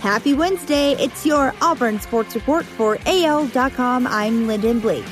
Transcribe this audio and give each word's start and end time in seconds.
Happy 0.00 0.34
Wednesday. 0.34 0.92
It's 0.92 1.24
your 1.24 1.54
Auburn 1.62 1.98
Sports 2.00 2.34
Report 2.34 2.64
for 2.64 2.98
AL.com. 3.06 4.06
I'm 4.06 4.46
Lyndon 4.46 4.78
Blake. 4.80 5.06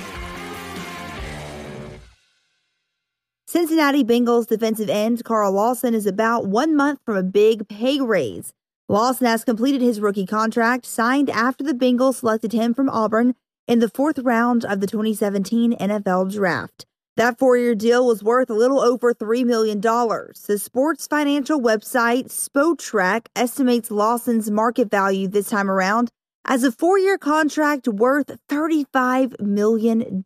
Cincinnati 3.47 4.05
Bengals 4.05 4.47
defensive 4.47 4.91
end 4.91 5.25
Carl 5.25 5.53
Lawson 5.53 5.95
is 5.95 6.07
about 6.07 6.47
one 6.47 6.77
month 6.77 7.01
from 7.05 7.17
a 7.17 7.23
big 7.23 7.67
pay 7.69 8.01
raise. 8.01 8.53
Lawson 8.89 9.27
has 9.27 9.45
completed 9.45 9.81
his 9.81 10.01
rookie 10.01 10.27
contract, 10.27 10.85
signed 10.85 11.31
after 11.31 11.65
the 11.65 11.73
Bengals 11.73 12.17
selected 12.17 12.53
him 12.53 12.75
from 12.75 12.91
Auburn 12.91 13.35
in 13.67 13.79
the 13.79 13.89
fourth 13.89 14.19
round 14.19 14.65
of 14.65 14.81
the 14.81 14.87
2017 14.87 15.73
NFL 15.79 16.33
Draft. 16.33 16.85
That 17.17 17.39
four 17.39 17.57
year 17.57 17.77
deal 17.77 18.05
was 18.05 18.25
worth 18.25 18.51
a 18.51 18.55
little 18.55 18.81
over 18.81 19.15
$3 19.15 19.45
million. 19.45 19.81
The 19.81 20.59
sports 20.61 21.07
financial 21.07 21.61
website 21.61 22.25
Spotrac 22.27 23.27
estimates 23.37 23.93
Lawson's 23.93 24.51
market 24.51 24.91
value 24.91 25.29
this 25.29 25.49
time 25.49 25.71
around 25.71 26.11
as 26.45 26.65
a 26.65 26.73
four 26.73 26.99
year 26.99 27.17
contract 27.17 27.87
worth 27.87 28.37
$35 28.49 29.41
million. 29.41 30.25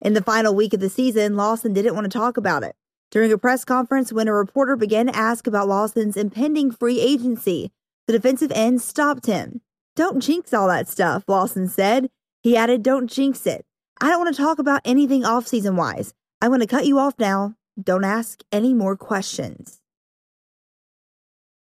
In 0.00 0.14
the 0.14 0.22
final 0.22 0.54
week 0.54 0.72
of 0.72 0.80
the 0.80 0.88
season, 0.88 1.36
Lawson 1.36 1.74
didn't 1.74 1.94
want 1.94 2.10
to 2.10 2.18
talk 2.18 2.38
about 2.38 2.62
it. 2.62 2.74
During 3.10 3.30
a 3.30 3.38
press 3.38 3.64
conference, 3.64 4.10
when 4.12 4.28
a 4.28 4.32
reporter 4.32 4.76
began 4.76 5.06
to 5.08 5.16
ask 5.16 5.46
about 5.46 5.68
Lawson's 5.68 6.16
impending 6.16 6.70
free 6.70 7.00
agency, 7.00 7.70
the 8.06 8.14
defensive 8.14 8.52
end 8.52 8.80
stopped 8.80 9.26
him. 9.26 9.60
Don't 9.94 10.20
jinx 10.20 10.54
all 10.54 10.68
that 10.68 10.88
stuff, 10.88 11.24
Lawson 11.28 11.68
said. 11.68 12.08
He 12.42 12.56
added, 12.56 12.82
Don't 12.82 13.10
jinx 13.10 13.46
it. 13.46 13.66
I 14.00 14.10
don't 14.10 14.20
want 14.20 14.36
to 14.36 14.42
talk 14.42 14.58
about 14.58 14.82
anything 14.84 15.24
off-season 15.24 15.76
wise. 15.76 16.12
I'm 16.42 16.50
going 16.50 16.60
to 16.60 16.66
cut 16.66 16.86
you 16.86 16.98
off 16.98 17.14
now. 17.18 17.54
Don't 17.82 18.04
ask 18.04 18.42
any 18.52 18.74
more 18.74 18.96
questions. 18.96 19.80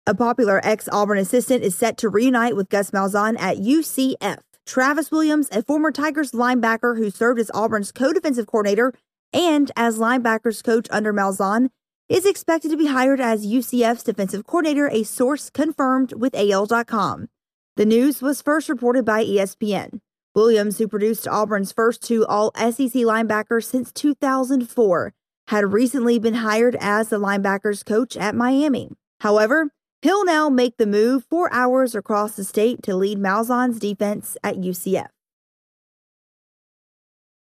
A 0.07 0.15
popular 0.15 0.59
ex 0.65 0.89
Auburn 0.91 1.17
assistant 1.17 1.63
is 1.63 1.75
set 1.75 1.97
to 1.97 2.09
reunite 2.09 2.55
with 2.55 2.69
Gus 2.69 2.91
Malzahn 2.91 3.39
at 3.39 3.57
UCF. 3.57 4.39
Travis 4.65 5.11
Williams, 5.11 5.49
a 5.51 5.61
former 5.63 5.91
Tigers 5.91 6.31
linebacker 6.31 6.97
who 6.97 7.09
served 7.09 7.39
as 7.39 7.51
Auburn's 7.53 7.91
co 7.91 8.13
defensive 8.13 8.47
coordinator 8.47 8.93
and 9.33 9.71
as 9.75 9.99
linebackers 9.99 10.63
coach 10.63 10.87
under 10.89 11.13
Malzahn, 11.13 11.69
is 12.09 12.25
expected 12.25 12.71
to 12.71 12.77
be 12.77 12.87
hired 12.87 13.21
as 13.21 13.45
UCF's 13.45 14.03
defensive 14.03 14.45
coordinator, 14.45 14.87
a 14.87 15.03
source 15.03 15.49
confirmed 15.49 16.13
with 16.13 16.35
AL.com. 16.35 17.29
The 17.77 17.85
news 17.85 18.21
was 18.21 18.41
first 18.41 18.69
reported 18.69 19.05
by 19.05 19.23
ESPN. 19.23 19.99
Williams, 20.33 20.77
who 20.77 20.87
produced 20.87 21.27
Auburn's 21.27 21.71
first 21.71 22.01
two 22.01 22.25
All 22.25 22.51
SEC 22.55 22.93
linebackers 22.93 23.65
since 23.65 23.91
2004, 23.91 25.13
had 25.47 25.73
recently 25.73 26.19
been 26.19 26.35
hired 26.35 26.77
as 26.79 27.09
the 27.09 27.19
linebackers 27.19 27.85
coach 27.85 28.15
at 28.15 28.35
Miami. 28.35 28.91
However, 29.19 29.71
he'll 30.01 30.23
now 30.23 30.49
make 30.49 30.77
the 30.77 30.85
move 30.85 31.25
four 31.29 31.51
hours 31.53 31.95
across 31.95 32.35
the 32.35 32.45
state 32.45 32.81
to 32.83 32.95
lead 32.95 33.17
Malzahn's 33.17 33.79
defense 33.79 34.37
at 34.43 34.55
UCF. 34.55 35.07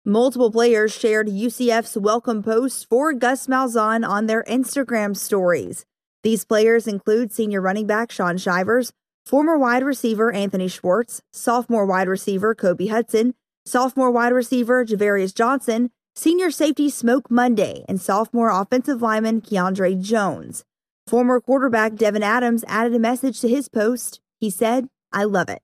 Multiple 0.04 0.50
players 0.50 0.94
shared 0.94 1.26
UCF's 1.26 1.98
welcome 1.98 2.42
post 2.42 2.88
for 2.88 3.12
Gus 3.12 3.46
Malzahn 3.48 4.08
on 4.08 4.26
their 4.26 4.44
Instagram 4.44 5.16
stories. 5.16 5.84
These 6.22 6.44
players 6.44 6.86
include 6.86 7.32
senior 7.32 7.60
running 7.60 7.86
back 7.86 8.10
Shaun 8.10 8.38
Shivers, 8.38 8.92
former 9.28 9.58
wide 9.58 9.84
receiver 9.84 10.32
Anthony 10.32 10.68
Schwartz, 10.68 11.20
sophomore 11.34 11.84
wide 11.84 12.08
receiver 12.08 12.54
Kobe 12.54 12.86
Hudson, 12.86 13.34
sophomore 13.66 14.10
wide 14.10 14.32
receiver 14.32 14.86
Javarius 14.86 15.34
Johnson, 15.34 15.90
senior 16.14 16.50
safety 16.50 16.88
Smoke 16.88 17.30
Monday, 17.30 17.84
and 17.90 18.00
sophomore 18.00 18.48
offensive 18.48 19.02
lineman 19.02 19.42
Keiondre 19.42 20.00
Jones. 20.00 20.64
Former 21.06 21.42
quarterback 21.42 21.94
Devin 21.94 22.22
Adams 22.22 22.64
added 22.68 22.94
a 22.94 22.98
message 22.98 23.38
to 23.42 23.48
his 23.50 23.68
post. 23.68 24.22
He 24.40 24.48
said, 24.48 24.88
I 25.12 25.24
love 25.24 25.50
it. 25.50 25.60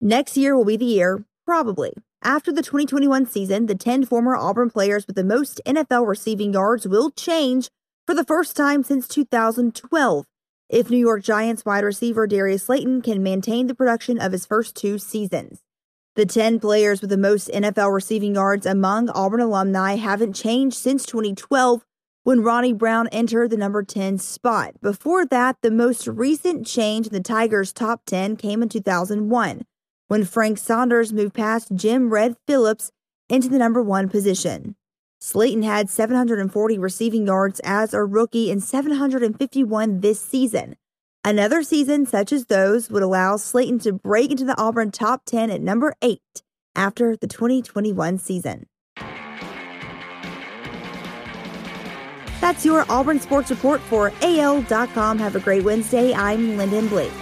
Next 0.00 0.38
year 0.38 0.56
will 0.56 0.64
be 0.64 0.78
the 0.78 0.86
year, 0.86 1.26
probably. 1.44 1.92
After 2.24 2.50
the 2.50 2.62
2021 2.62 3.26
season, 3.26 3.66
the 3.66 3.74
10 3.74 4.06
former 4.06 4.34
Auburn 4.36 4.70
players 4.70 5.06
with 5.06 5.16
the 5.16 5.24
most 5.24 5.60
NFL 5.66 6.08
receiving 6.08 6.54
yards 6.54 6.88
will 6.88 7.10
change 7.10 7.68
for 8.06 8.14
the 8.14 8.24
first 8.24 8.56
time 8.56 8.82
since 8.82 9.06
2012 9.06 10.24
if 10.72 10.88
New 10.88 10.96
York 10.96 11.22
Giants 11.22 11.66
wide 11.66 11.84
receiver 11.84 12.26
Darius 12.26 12.64
Slayton 12.64 13.02
can 13.02 13.22
maintain 13.22 13.66
the 13.66 13.74
production 13.74 14.18
of 14.18 14.32
his 14.32 14.46
first 14.46 14.74
two 14.74 14.98
seasons. 14.98 15.60
The 16.16 16.24
10 16.24 16.60
players 16.60 17.02
with 17.02 17.10
the 17.10 17.18
most 17.18 17.48
NFL 17.50 17.92
receiving 17.92 18.34
yards 18.34 18.64
among 18.64 19.10
Auburn 19.10 19.40
alumni 19.40 19.96
haven't 19.96 20.32
changed 20.32 20.76
since 20.76 21.04
2012 21.04 21.84
when 22.24 22.42
Ronnie 22.42 22.72
Brown 22.72 23.08
entered 23.08 23.50
the 23.50 23.56
number 23.58 23.82
10 23.82 24.18
spot. 24.18 24.74
Before 24.80 25.26
that, 25.26 25.56
the 25.60 25.70
most 25.70 26.06
recent 26.06 26.66
change 26.66 27.06
in 27.06 27.12
the 27.12 27.20
Tigers' 27.20 27.72
top 27.72 28.02
10 28.06 28.36
came 28.36 28.62
in 28.62 28.70
2001 28.70 29.66
when 30.08 30.24
Frank 30.24 30.56
Sanders 30.56 31.12
moved 31.12 31.34
past 31.34 31.74
Jim 31.74 32.10
Red 32.10 32.36
Phillips 32.46 32.92
into 33.28 33.48
the 33.48 33.58
number 33.58 33.82
one 33.82 34.08
position. 34.08 34.76
Slayton 35.24 35.62
had 35.62 35.88
740 35.88 36.78
receiving 36.80 37.28
yards 37.28 37.60
as 37.62 37.94
a 37.94 38.02
rookie 38.02 38.50
and 38.50 38.60
751 38.60 40.00
this 40.00 40.20
season. 40.20 40.74
Another 41.24 41.62
season 41.62 42.06
such 42.06 42.32
as 42.32 42.46
those 42.46 42.90
would 42.90 43.04
allow 43.04 43.36
Slayton 43.36 43.78
to 43.80 43.92
break 43.92 44.32
into 44.32 44.44
the 44.44 44.60
Auburn 44.60 44.90
top 44.90 45.22
10 45.24 45.48
at 45.48 45.60
number 45.60 45.94
8 46.02 46.20
after 46.74 47.16
the 47.16 47.28
2021 47.28 48.18
season. 48.18 48.66
That's 52.40 52.64
your 52.64 52.84
Auburn 52.88 53.20
Sports 53.20 53.50
Report 53.50 53.80
for 53.82 54.12
AL.com. 54.22 55.18
Have 55.20 55.36
a 55.36 55.40
great 55.40 55.62
Wednesday. 55.62 56.12
I'm 56.12 56.56
Lyndon 56.56 56.88
Blake. 56.88 57.12